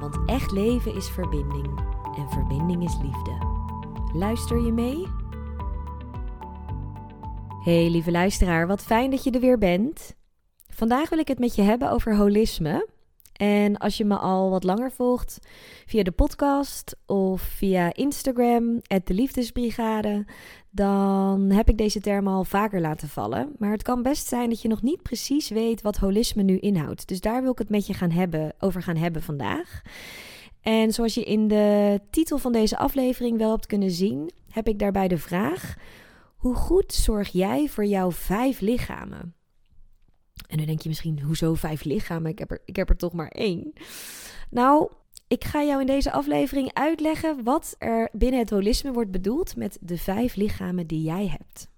[0.00, 1.78] Want echt leven is verbinding
[2.16, 3.38] en verbinding is liefde.
[4.12, 5.06] Luister je mee?
[7.62, 10.14] Hey lieve luisteraar, wat fijn dat je er weer bent.
[10.68, 12.88] Vandaag wil ik het met je hebben over holisme.
[13.36, 15.38] En als je me al wat langer volgt
[15.86, 20.24] via de podcast of via Instagram, de Liefdesbrigade,
[20.70, 23.52] dan heb ik deze term al vaker laten vallen.
[23.58, 27.08] Maar het kan best zijn dat je nog niet precies weet wat holisme nu inhoudt.
[27.08, 29.82] Dus daar wil ik het met je gaan hebben, over gaan hebben vandaag.
[30.60, 34.78] En zoals je in de titel van deze aflevering wel hebt kunnen zien, heb ik
[34.78, 35.74] daarbij de vraag:
[36.36, 39.35] hoe goed zorg jij voor jouw vijf lichamen?
[40.48, 42.30] En dan denk je misschien, hoezo vijf lichamen?
[42.30, 43.72] Ik heb er, ik heb er toch maar één.
[44.50, 44.90] Nou,
[45.28, 49.78] ik ga jou in deze aflevering uitleggen wat er binnen het holisme wordt bedoeld met
[49.80, 51.68] de vijf lichamen die jij hebt.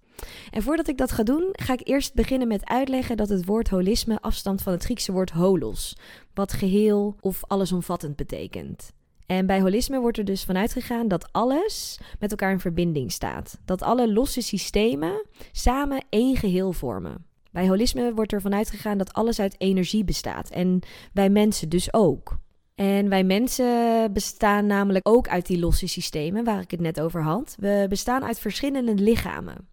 [0.51, 3.69] En voordat ik dat ga doen, ga ik eerst beginnen met uitleggen dat het woord
[3.69, 5.97] holisme afstamt van het Griekse woord holos,
[6.35, 8.93] wat geheel of allesomvattend betekent.
[9.27, 13.59] En bij holisme wordt er dus vanuit gegaan dat alles met elkaar in verbinding staat.
[13.65, 17.28] Dat alle losse systemen samen één geheel vormen.
[17.51, 20.51] Bij holisme wordt er vanuit gegaan dat alles uit energie bestaat.
[20.51, 20.81] En
[21.13, 22.39] bij mensen dus ook.
[22.75, 27.23] En wij mensen bestaan namelijk ook uit die losse systemen waar ik het net over
[27.23, 27.55] had.
[27.59, 29.69] We bestaan uit verschillende lichamen.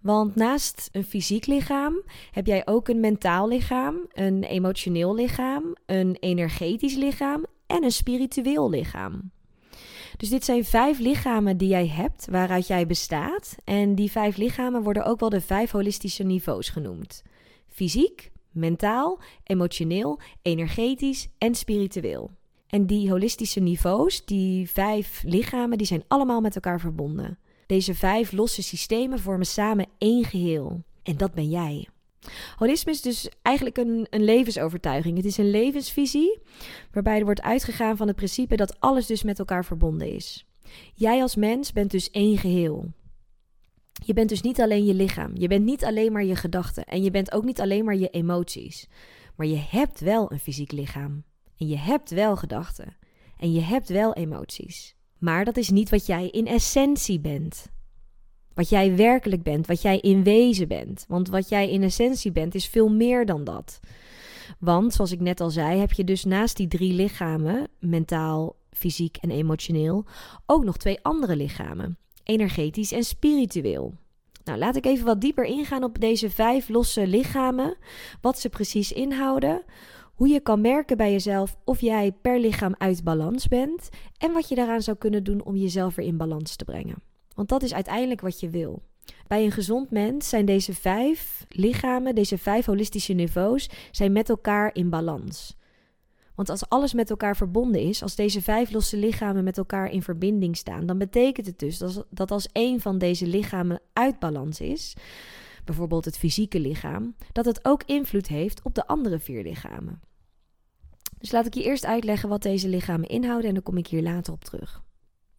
[0.00, 6.16] Want naast een fysiek lichaam heb jij ook een mentaal lichaam, een emotioneel lichaam, een
[6.20, 9.30] energetisch lichaam en een spiritueel lichaam.
[10.18, 13.56] Dus dit zijn vijf lichamen die jij hebt, waaruit jij bestaat.
[13.64, 17.22] En die vijf lichamen worden ook wel de vijf holistische niveaus genoemd:
[17.68, 22.30] fysiek, mentaal, emotioneel, energetisch en spiritueel.
[22.66, 27.38] En die holistische niveaus, die vijf lichamen, die zijn allemaal met elkaar verbonden.
[27.66, 30.82] Deze vijf losse systemen vormen samen één geheel.
[31.02, 31.88] En dat ben jij.
[32.56, 35.16] Holisme is dus eigenlijk een, een levensovertuiging.
[35.16, 36.40] Het is een levensvisie
[36.92, 40.46] waarbij er wordt uitgegaan van het principe dat alles dus met elkaar verbonden is.
[40.94, 42.92] Jij als mens bent dus één geheel.
[44.04, 45.30] Je bent dus niet alleen je lichaam.
[45.34, 46.84] Je bent niet alleen maar je gedachten.
[46.84, 48.88] En je bent ook niet alleen maar je emoties.
[49.36, 51.24] Maar je hebt wel een fysiek lichaam.
[51.56, 52.96] En je hebt wel gedachten.
[53.36, 54.96] En je hebt wel emoties.
[55.18, 57.70] Maar dat is niet wat jij in essentie bent.
[58.58, 61.04] Wat jij werkelijk bent, wat jij in wezen bent.
[61.08, 63.80] Want wat jij in essentie bent, is veel meer dan dat.
[64.58, 69.16] Want, zoals ik net al zei, heb je dus naast die drie lichamen, mentaal, fysiek
[69.16, 70.04] en emotioneel,
[70.46, 73.94] ook nog twee andere lichamen: energetisch en spiritueel.
[74.44, 77.76] Nou, laat ik even wat dieper ingaan op deze vijf losse lichamen,
[78.20, 79.62] wat ze precies inhouden,
[80.14, 84.48] hoe je kan merken bij jezelf of jij per lichaam uit balans bent en wat
[84.48, 87.07] je daaraan zou kunnen doen om jezelf weer in balans te brengen.
[87.38, 88.82] Want dat is uiteindelijk wat je wil.
[89.26, 94.74] Bij een gezond mens zijn deze vijf lichamen, deze vijf holistische niveaus, zijn met elkaar
[94.74, 95.56] in balans.
[96.34, 100.02] Want als alles met elkaar verbonden is, als deze vijf losse lichamen met elkaar in
[100.02, 104.94] verbinding staan, dan betekent het dus dat als één van deze lichamen uit balans is,
[105.64, 110.00] bijvoorbeeld het fysieke lichaam, dat het ook invloed heeft op de andere vier lichamen.
[111.18, 114.02] Dus laat ik je eerst uitleggen wat deze lichamen inhouden en dan kom ik hier
[114.02, 114.86] later op terug.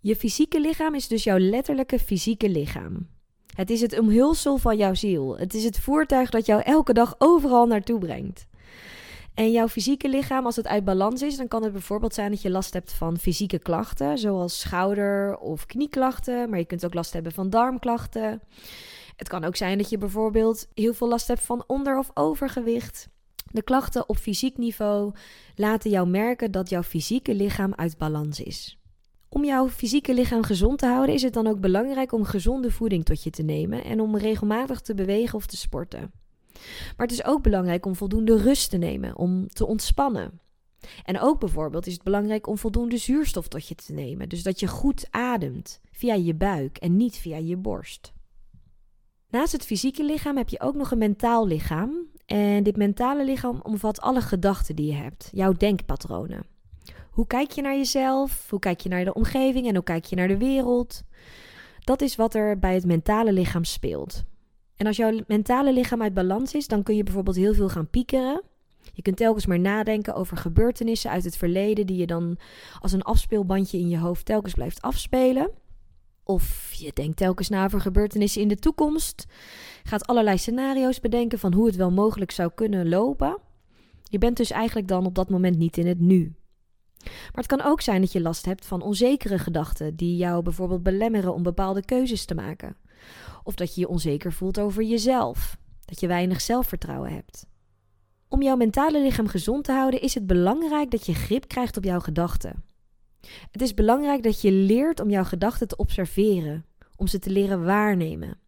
[0.02, 3.08] Je fysieke lichaam is dus jouw letterlijke fysieke lichaam.
[3.56, 5.38] Het is het omhulsel van jouw ziel.
[5.38, 8.48] Het is het voertuig dat jou elke dag overal naartoe brengt.
[9.34, 12.42] En jouw fysieke lichaam, als het uit balans is, dan kan het bijvoorbeeld zijn dat
[12.42, 17.14] je last hebt van fysieke klachten, zoals schouder- of knieklachten, maar je kunt ook last
[17.14, 18.42] hebben van darmklachten.
[19.16, 23.10] Het kan ook zijn dat je bijvoorbeeld heel veel last hebt van onder- of overgewicht.
[23.51, 25.13] De klachten op fysiek niveau
[25.56, 28.79] laten jou merken dat jouw fysieke lichaam uit balans is.
[29.30, 33.06] Om jouw fysieke lichaam gezond te houden is het dan ook belangrijk om gezonde voeding
[33.06, 36.12] tot je te nemen en om regelmatig te bewegen of te sporten.
[36.98, 40.40] Maar het is ook belangrijk om voldoende rust te nemen, om te ontspannen.
[41.04, 44.60] En ook bijvoorbeeld is het belangrijk om voldoende zuurstof tot je te nemen, dus dat
[44.60, 48.14] je goed ademt via je buik en niet via je borst.
[49.30, 52.08] Naast het fysieke lichaam heb je ook nog een mentaal lichaam.
[52.25, 56.46] En dit mentale lichaam omvat alle gedachten die je hebt, jouw denkpatronen.
[57.10, 58.50] Hoe kijk je naar jezelf?
[58.50, 61.04] Hoe kijk je naar de omgeving en hoe kijk je naar de wereld?
[61.80, 64.24] Dat is wat er bij het mentale lichaam speelt.
[64.76, 67.90] En als jouw mentale lichaam uit balans is, dan kun je bijvoorbeeld heel veel gaan
[67.90, 68.42] piekeren.
[68.94, 72.38] Je kunt telkens maar nadenken over gebeurtenissen uit het verleden die je dan
[72.80, 75.52] als een afspeelbandje in je hoofd telkens blijft afspelen.
[76.24, 79.26] Of je denkt telkens na over gebeurtenissen in de toekomst.
[79.84, 83.38] Gaat allerlei scenario's bedenken van hoe het wel mogelijk zou kunnen lopen.
[84.04, 86.36] Je bent dus eigenlijk dan op dat moment niet in het nu.
[87.04, 90.84] Maar het kan ook zijn dat je last hebt van onzekere gedachten die jou bijvoorbeeld
[90.84, 92.75] belemmeren om bepaalde keuzes te maken.
[93.44, 97.46] Of dat je je onzeker voelt over jezelf, dat je weinig zelfvertrouwen hebt.
[98.28, 101.84] Om jouw mentale lichaam gezond te houden is het belangrijk dat je grip krijgt op
[101.84, 102.63] jouw gedachten.
[103.51, 106.66] Het is belangrijk dat je leert om jouw gedachten te observeren,
[106.96, 108.40] om ze te leren waarnemen.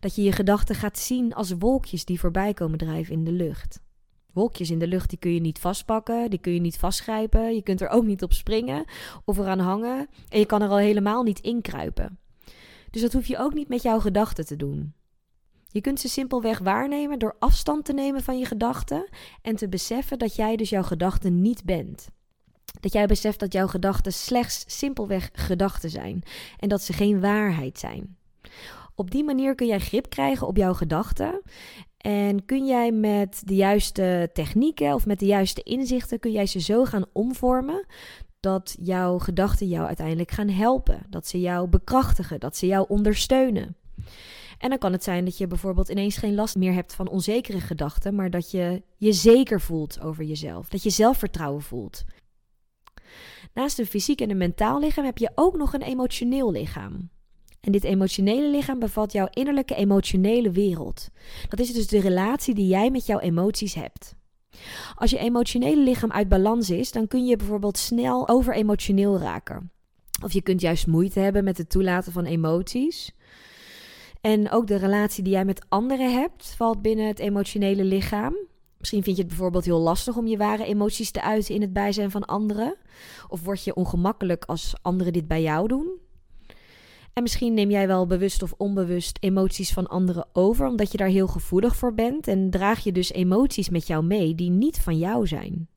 [0.00, 3.80] Dat je je gedachten gaat zien als wolkjes die voorbij komen drijven in de lucht.
[4.36, 7.62] Wolkjes in de lucht die kun je niet vastpakken, die kun je niet vastgrijpen, je
[7.62, 8.84] kunt er ook niet op springen
[9.24, 12.18] of eraan hangen en je kan er al helemaal niet inkruipen.
[12.90, 14.94] Dus dat hoef je ook niet met jouw gedachten te doen.
[15.68, 19.08] Je kunt ze simpelweg waarnemen door afstand te nemen van je gedachten
[19.42, 22.08] en te beseffen dat jij dus jouw gedachten niet bent.
[22.80, 26.22] Dat jij beseft dat jouw gedachten slechts simpelweg gedachten zijn
[26.58, 28.16] en dat ze geen waarheid zijn.
[28.98, 31.42] Op die manier kun jij grip krijgen op jouw gedachten
[32.06, 36.60] en kun jij met de juiste technieken of met de juiste inzichten kun jij ze
[36.60, 37.86] zo gaan omvormen
[38.40, 43.76] dat jouw gedachten jou uiteindelijk gaan helpen, dat ze jou bekrachtigen, dat ze jou ondersteunen.
[44.58, 47.60] En dan kan het zijn dat je bijvoorbeeld ineens geen last meer hebt van onzekere
[47.60, 52.04] gedachten, maar dat je je zeker voelt over jezelf, dat je zelfvertrouwen voelt.
[53.54, 57.10] Naast een fysiek en een mentaal lichaam heb je ook nog een emotioneel lichaam.
[57.66, 61.08] En dit emotionele lichaam bevat jouw innerlijke emotionele wereld.
[61.48, 64.14] Dat is dus de relatie die jij met jouw emoties hebt.
[64.94, 69.70] Als je emotionele lichaam uit balans is, dan kun je bijvoorbeeld snel overemotioneel raken.
[70.22, 73.12] Of je kunt juist moeite hebben met het toelaten van emoties.
[74.20, 78.36] En ook de relatie die jij met anderen hebt, valt binnen het emotionele lichaam.
[78.78, 81.72] Misschien vind je het bijvoorbeeld heel lastig om je ware emoties te uiten in het
[81.72, 82.76] bijzijn van anderen.
[83.28, 86.04] Of word je ongemakkelijk als anderen dit bij jou doen.
[87.16, 91.08] En misschien neem jij wel bewust of onbewust emoties van anderen over, omdat je daar
[91.08, 92.28] heel gevoelig voor bent.
[92.28, 95.68] En draag je dus emoties met jou mee die niet van jou zijn.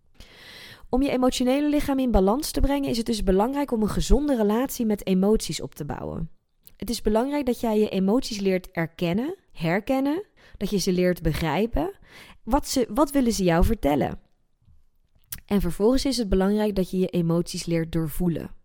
[0.90, 4.36] Om je emotionele lichaam in balans te brengen, is het dus belangrijk om een gezonde
[4.36, 6.30] relatie met emoties op te bouwen.
[6.78, 10.24] Het is belangrijk dat jij je emoties leert erkennen, herkennen,
[10.58, 11.92] dat je ze leert begrijpen.
[12.44, 14.20] Wat, ze, wat willen ze jou vertellen?
[15.46, 18.58] En vervolgens is het belangrijk dat je je emoties leert doorvoelen.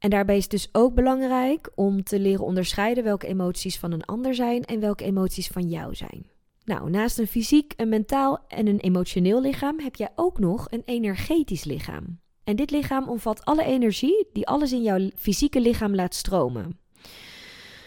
[0.00, 4.04] En daarbij is het dus ook belangrijk om te leren onderscheiden welke emoties van een
[4.04, 6.26] ander zijn en welke emoties van jou zijn.
[6.64, 10.82] Nou, naast een fysiek, een mentaal en een emotioneel lichaam heb jij ook nog een
[10.84, 12.20] energetisch lichaam.
[12.44, 16.78] En dit lichaam omvat alle energie die alles in jouw fysieke lichaam laat stromen.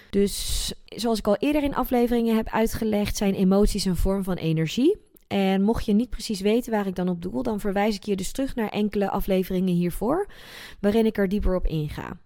[0.10, 4.98] Dus zoals ik al eerder in afleveringen heb uitgelegd, zijn emoties een vorm van energie.
[5.34, 8.16] En mocht je niet precies weten waar ik dan op doel, dan verwijs ik je
[8.16, 10.28] dus terug naar enkele afleveringen hiervoor,
[10.80, 12.18] waarin ik er dieper op inga.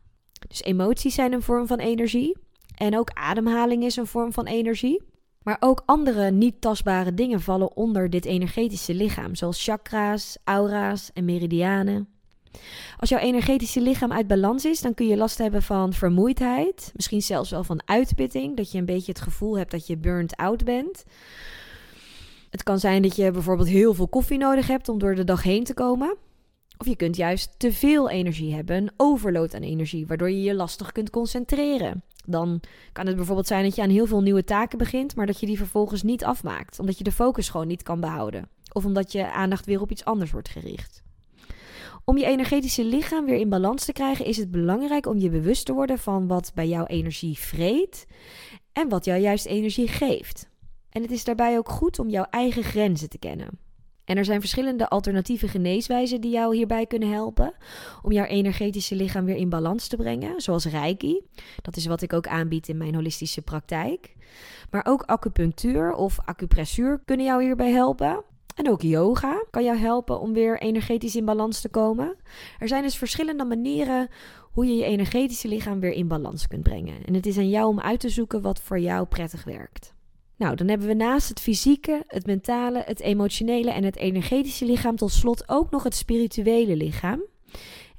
[0.47, 2.37] Dus emoties zijn een vorm van energie.
[2.75, 5.01] En ook ademhaling is een vorm van energie.
[5.43, 11.25] Maar ook andere niet tastbare dingen vallen onder dit energetische lichaam, zoals chakra's, aura's en
[11.25, 12.07] meridianen.
[12.97, 17.21] Als jouw energetische lichaam uit balans is, dan kun je last hebben van vermoeidheid, misschien
[17.21, 20.63] zelfs wel van uitputting, dat je een beetje het gevoel hebt dat je burnt out
[20.63, 21.03] bent.
[22.49, 25.43] Het kan zijn dat je bijvoorbeeld heel veel koffie nodig hebt om door de dag
[25.43, 26.15] heen te komen.
[26.77, 30.55] Of je kunt juist te veel energie hebben, een overload aan energie, waardoor je je
[30.55, 32.03] lastig kunt concentreren.
[32.25, 32.61] Dan
[32.91, 35.45] kan het bijvoorbeeld zijn dat je aan heel veel nieuwe taken begint, maar dat je
[35.45, 38.49] die vervolgens niet afmaakt, omdat je de focus gewoon niet kan behouden.
[38.73, 41.03] Of omdat je aandacht weer op iets anders wordt gericht.
[42.03, 45.65] Om je energetische lichaam weer in balans te krijgen, is het belangrijk om je bewust
[45.65, 48.05] te worden van wat bij jou energie vreet
[48.73, 50.49] en wat jou juist energie geeft.
[50.97, 53.59] En het is daarbij ook goed om jouw eigen grenzen te kennen.
[54.05, 57.53] En er zijn verschillende alternatieve geneeswijzen die jou hierbij kunnen helpen
[58.01, 61.21] om jouw energetische lichaam weer in balans te brengen, zoals Reiki.
[61.61, 64.15] Dat is wat ik ook aanbied in mijn holistische praktijk.
[64.71, 68.23] Maar ook acupunctuur of acupressuur kunnen jou hierbij helpen.
[68.55, 72.15] En ook yoga kan jou helpen om weer energetisch in balans te komen.
[72.59, 74.07] Er zijn dus verschillende manieren
[74.51, 77.05] hoe je je energetische lichaam weer in balans kunt brengen.
[77.05, 79.95] En het is aan jou om uit te zoeken wat voor jou prettig werkt.
[80.37, 84.95] Nou, dan hebben we naast het fysieke, het mentale, het emotionele en het energetische lichaam
[84.95, 87.23] tot slot ook nog het spirituele lichaam.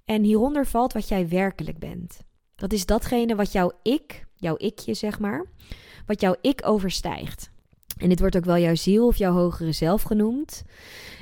[0.04, 2.20] En hieronder valt wat jij werkelijk bent.
[2.56, 5.44] Dat is datgene wat jouw ik, jouw ikje zeg maar,
[6.06, 7.50] wat jouw ik overstijgt.
[7.96, 10.62] En dit wordt ook wel jouw ziel of jouw hogere zelf genoemd.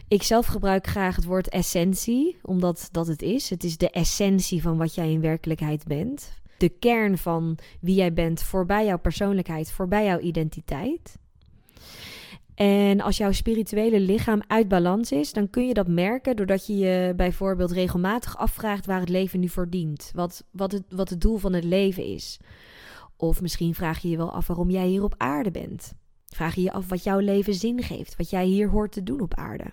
[0.08, 3.50] Ik zelf gebruik graag het woord essentie, omdat dat het is.
[3.50, 8.12] Het is de essentie van wat jij in werkelijkheid bent de kern van wie jij
[8.12, 11.18] bent voorbij jouw persoonlijkheid, voorbij jouw identiteit.
[12.54, 16.76] En als jouw spirituele lichaam uit balans is, dan kun je dat merken doordat je
[16.76, 20.10] je bijvoorbeeld regelmatig afvraagt waar het leven nu voor dient.
[20.14, 22.38] Wat, wat, het, wat het doel van het leven is.
[23.16, 25.94] Of misschien vraag je je wel af waarom jij hier op aarde bent.
[26.26, 29.20] Vraag je je af wat jouw leven zin geeft, wat jij hier hoort te doen
[29.20, 29.64] op aarde.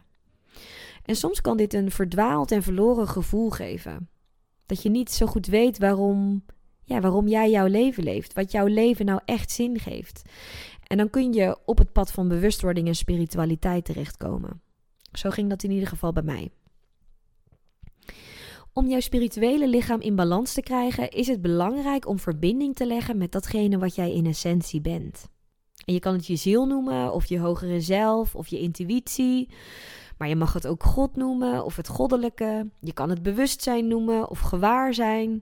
[1.06, 4.10] En soms kan dit een verdwaald en verloren gevoel geven.
[4.66, 6.46] Dat je niet zo goed weet waarom,
[6.84, 10.22] ja, waarom jij jouw leven leeft, wat jouw leven nou echt zin geeft.
[10.88, 14.62] En dan kun je op het pad van bewustwording en spiritualiteit terechtkomen.
[15.12, 16.50] Zo ging dat in ieder geval bij mij.
[18.74, 23.18] Om jouw spirituele lichaam in balans te krijgen, is het belangrijk om verbinding te leggen
[23.18, 25.30] met datgene wat jij in essentie bent.
[25.86, 29.50] En je kan het je ziel noemen, of je hogere zelf, of je intuïtie.
[30.18, 32.70] Maar je mag het ook God noemen, of het goddelijke.
[32.80, 35.42] Je kan het bewustzijn noemen, of gewaarzijn.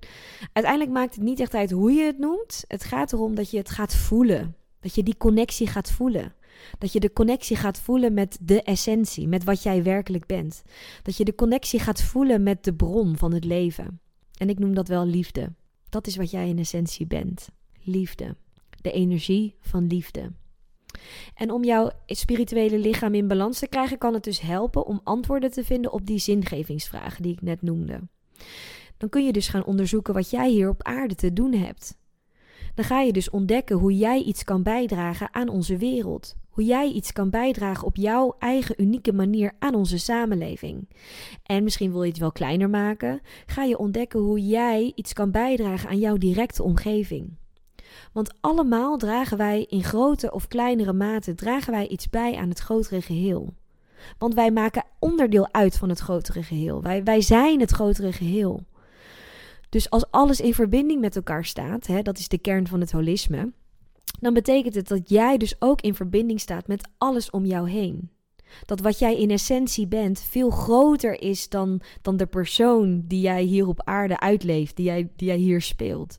[0.54, 2.64] Uiteindelijk maakt het niet echt uit hoe je het noemt.
[2.68, 4.56] Het gaat erom dat je het gaat voelen.
[4.80, 6.34] Dat je die connectie gaat voelen.
[6.78, 10.64] Dat je de connectie gaat voelen met de essentie, met wat jij werkelijk bent.
[11.04, 14.00] Dat je de connectie gaat voelen met de bron van het leven.
[14.38, 15.54] En ik noem dat wel liefde.
[15.90, 17.50] Dat is wat jij in essentie bent.
[17.84, 18.36] Liefde.
[18.82, 20.32] De energie van liefde.
[21.36, 25.52] En om jouw spirituele lichaam in balans te krijgen, kan het dus helpen om antwoorden
[25.52, 28.00] te vinden op die zingevingsvragen die ik net noemde.
[28.98, 32.00] Dan kun je dus gaan onderzoeken wat jij hier op aarde te doen hebt
[32.76, 36.36] dan ga je dus ontdekken hoe jij iets kan bijdragen aan onze wereld.
[36.50, 40.90] Hoe jij iets kan bijdragen op jouw eigen unieke manier aan onze samenleving.
[41.44, 43.22] En misschien wil je het wel kleiner maken.
[43.46, 47.40] Ga je ontdekken hoe jij iets kan bijdragen aan jouw directe omgeving.
[48.14, 52.60] Want allemaal dragen wij in grote of kleinere mate dragen wij iets bij aan het
[52.60, 53.54] grotere geheel.
[54.18, 56.82] Want wij maken onderdeel uit van het grotere geheel.
[56.82, 58.64] Wij, wij zijn het grotere geheel.
[59.70, 62.92] Dus als alles in verbinding met elkaar staat, hè, dat is de kern van het
[62.92, 63.52] holisme,
[64.20, 68.10] dan betekent het dat jij dus ook in verbinding staat met alles om jou heen.
[68.66, 73.44] Dat wat jij in essentie bent veel groter is dan, dan de persoon die jij
[73.44, 76.16] hier op aarde uitleeft, die jij, die jij hier speelt.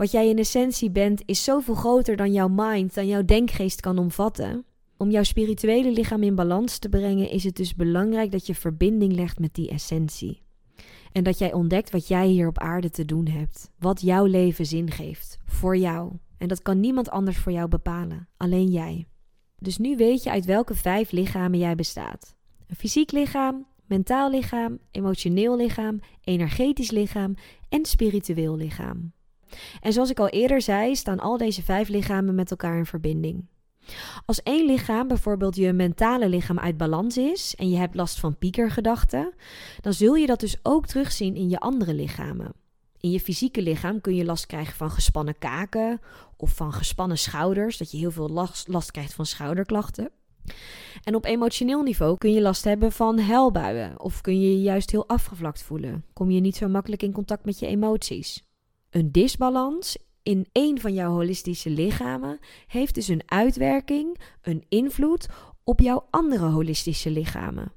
[0.00, 3.98] Wat jij in essentie bent is zoveel groter dan jouw mind, dan jouw denkgeest kan
[3.98, 4.64] omvatten.
[4.96, 9.12] Om jouw spirituele lichaam in balans te brengen is het dus belangrijk dat je verbinding
[9.12, 10.42] legt met die essentie.
[11.12, 13.70] En dat jij ontdekt wat jij hier op aarde te doen hebt.
[13.78, 15.38] Wat jouw leven zin geeft.
[15.44, 16.12] Voor jou.
[16.38, 18.28] En dat kan niemand anders voor jou bepalen.
[18.36, 19.06] Alleen jij.
[19.58, 24.78] Dus nu weet je uit welke vijf lichamen jij bestaat: een fysiek lichaam, mentaal lichaam,
[24.90, 27.34] emotioneel lichaam, energetisch lichaam
[27.68, 29.12] en spiritueel lichaam.
[29.80, 33.44] En zoals ik al eerder zei, staan al deze vijf lichamen met elkaar in verbinding.
[34.26, 38.38] Als één lichaam, bijvoorbeeld je mentale lichaam, uit balans is en je hebt last van
[38.38, 39.32] piekergedachten,
[39.80, 42.52] dan zul je dat dus ook terugzien in je andere lichamen.
[43.00, 46.00] In je fysieke lichaam kun je last krijgen van gespannen kaken
[46.36, 48.28] of van gespannen schouders, dat je heel veel
[48.66, 50.10] last, krijgt van schouderklachten.
[51.04, 54.90] En op emotioneel niveau kun je last hebben van huilbuien of kun je je juist
[54.90, 56.04] heel afgevlakt voelen.
[56.12, 58.49] Kom je niet zo makkelijk in contact met je emoties.
[58.90, 65.26] Een disbalans in één van jouw holistische lichamen heeft dus een uitwerking, een invloed
[65.64, 67.72] op jouw andere holistische lichamen.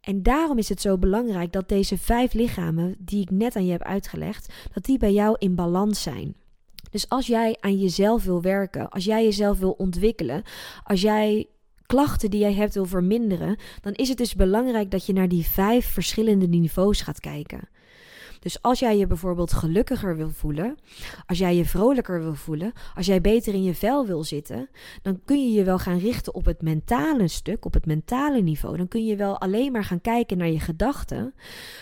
[0.00, 3.72] En daarom is het zo belangrijk dat deze vijf lichamen die ik net aan je
[3.72, 6.36] heb uitgelegd, dat die bij jou in balans zijn.
[6.90, 10.42] Dus als jij aan jezelf wil werken, als jij jezelf wil ontwikkelen,
[10.84, 11.48] als jij
[11.86, 15.44] klachten die jij hebt wil verminderen, dan is het dus belangrijk dat je naar die
[15.44, 17.68] vijf verschillende niveaus gaat kijken.
[18.46, 20.76] Dus als jij je bijvoorbeeld gelukkiger wil voelen,
[21.26, 24.68] als jij je vrolijker wil voelen, als jij beter in je vel wil zitten,
[25.02, 28.76] dan kun je je wel gaan richten op het mentale stuk, op het mentale niveau.
[28.76, 31.34] Dan kun je wel alleen maar gaan kijken naar je gedachten.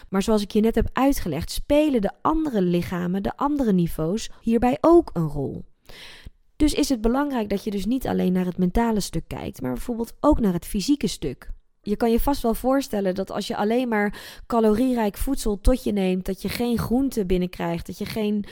[0.09, 4.79] Maar zoals ik je net heb uitgelegd, spelen de andere lichamen, de andere niveaus hierbij
[4.81, 5.65] ook een rol.
[6.57, 9.73] Dus is het belangrijk dat je dus niet alleen naar het mentale stuk kijkt, maar
[9.73, 11.53] bijvoorbeeld ook naar het fysieke stuk.
[11.85, 15.93] Je kan je vast wel voorstellen dat als je alleen maar calorierijk voedsel tot je
[15.93, 18.45] neemt, dat je geen groenten binnenkrijgt, dat je geen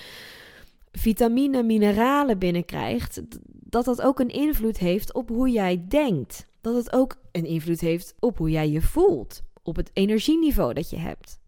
[0.93, 6.47] vitamine, mineralen binnenkrijgt, dat dat ook een invloed heeft op hoe jij denkt.
[6.61, 10.91] Dat het ook een invloed heeft op hoe jij je voelt, op het energieniveau dat
[10.91, 11.41] je hebt.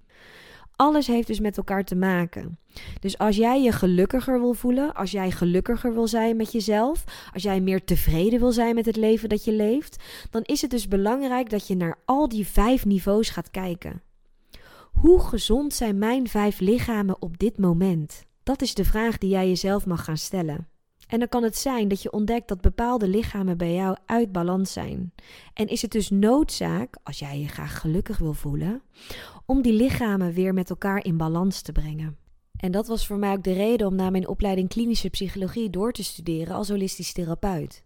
[0.76, 2.58] Alles heeft dus met elkaar te maken.
[3.00, 7.42] Dus als jij je gelukkiger wil voelen, als jij gelukkiger wil zijn met jezelf, als
[7.42, 10.88] jij meer tevreden wil zijn met het leven dat je leeft, dan is het dus
[10.88, 14.02] belangrijk dat je naar al die vijf niveaus gaat kijken.
[14.92, 18.24] Hoe gezond zijn mijn vijf lichamen op dit moment?
[18.42, 20.68] Dat is de vraag die jij jezelf mag gaan stellen.
[21.14, 24.72] En dan kan het zijn dat je ontdekt dat bepaalde lichamen bij jou uit balans
[24.72, 25.12] zijn.
[25.52, 28.82] En is het dus noodzaak, als jij je graag gelukkig wil voelen,
[29.46, 32.16] om die lichamen weer met elkaar in balans te brengen.
[32.56, 35.92] En dat was voor mij ook de reden om na mijn opleiding klinische psychologie door
[35.92, 37.84] te studeren als holistisch therapeut.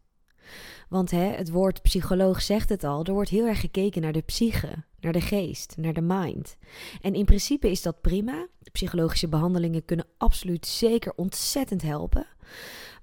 [0.88, 4.20] Want hè, het woord psycholoog zegt het al, er wordt heel erg gekeken naar de
[4.20, 6.56] psyche, naar de geest, naar de mind.
[7.00, 8.46] En in principe is dat prima.
[8.72, 12.26] Psychologische behandelingen kunnen absoluut zeker ontzettend helpen.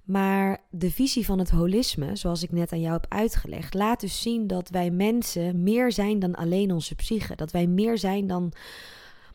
[0.05, 4.21] Maar de visie van het holisme, zoals ik net aan jou heb uitgelegd, laat dus
[4.21, 7.35] zien dat wij mensen meer zijn dan alleen onze psyche.
[7.35, 8.51] Dat wij meer zijn dan,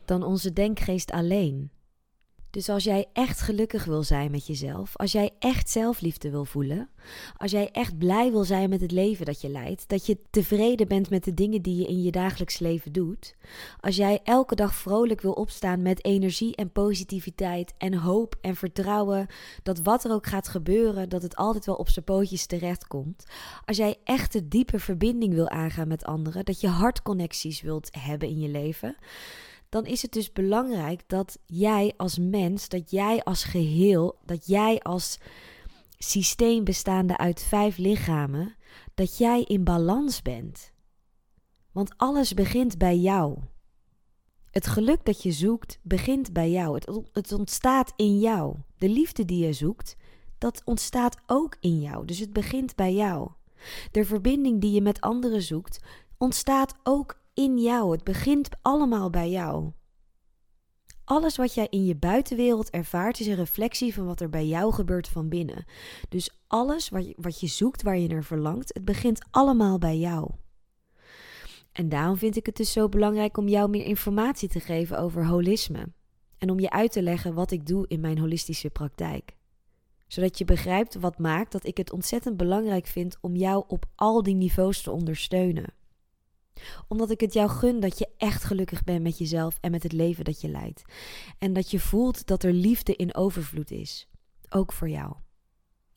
[0.05, 1.69] dan onze denkgeest alleen.
[2.51, 6.89] Dus als jij echt gelukkig wil zijn met jezelf, als jij echt zelfliefde wil voelen,
[7.37, 10.87] als jij echt blij wil zijn met het leven dat je leidt, dat je tevreden
[10.87, 13.35] bent met de dingen die je in je dagelijks leven doet,
[13.79, 19.27] als jij elke dag vrolijk wil opstaan met energie en positiviteit en hoop en vertrouwen
[19.63, 23.23] dat wat er ook gaat gebeuren, dat het altijd wel op zijn pootjes terechtkomt,
[23.65, 28.27] als jij echt de diepe verbinding wil aangaan met anderen, dat je hartconnecties wilt hebben
[28.27, 28.95] in je leven,
[29.71, 34.79] dan is het dus belangrijk dat jij als mens, dat jij als geheel, dat jij
[34.79, 35.17] als
[35.97, 38.55] systeem bestaande uit vijf lichamen,
[38.93, 40.71] dat jij in balans bent.
[41.71, 43.37] Want alles begint bij jou.
[44.49, 46.79] Het geluk dat je zoekt begint bij jou.
[47.11, 48.55] Het, ontstaat in jou.
[48.77, 49.95] De liefde die je zoekt,
[50.37, 52.05] dat ontstaat ook in jou.
[52.05, 53.31] Dus het begint bij jou.
[53.91, 55.79] De verbinding die je met anderen zoekt,
[56.17, 57.91] ontstaat ook in jou.
[57.91, 59.71] Het begint allemaal bij jou.
[61.03, 64.73] Alles wat jij in je buitenwereld ervaart is een reflectie van wat er bij jou
[64.73, 65.65] gebeurt van binnen.
[66.09, 69.97] Dus alles wat je, wat je zoekt, waar je naar verlangt, het begint allemaal bij
[69.97, 70.31] jou.
[71.71, 75.25] En daarom vind ik het dus zo belangrijk om jou meer informatie te geven over
[75.25, 75.91] holisme.
[76.37, 79.35] En om je uit te leggen wat ik doe in mijn holistische praktijk.
[80.07, 84.23] Zodat je begrijpt wat maakt dat ik het ontzettend belangrijk vind om jou op al
[84.23, 85.73] die niveaus te ondersteunen
[86.87, 89.91] omdat ik het jou gun dat je echt gelukkig bent met jezelf en met het
[89.91, 90.81] leven dat je leidt.
[91.37, 94.07] En dat je voelt dat er liefde in overvloed is.
[94.49, 95.13] Ook voor jou.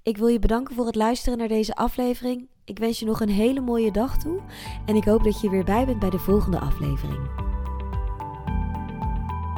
[0.03, 2.49] Ik wil je bedanken voor het luisteren naar deze aflevering.
[2.65, 4.41] Ik wens je nog een hele mooie dag toe.
[4.87, 7.43] En ik hoop dat je weer bij bent bij de volgende aflevering.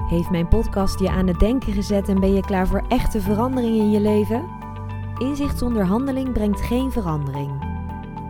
[0.08, 3.76] Heeft mijn podcast je aan het denken gezet en ben je klaar voor echte verandering
[3.76, 4.48] in je leven?
[5.18, 7.65] Inzicht zonder handeling brengt geen verandering.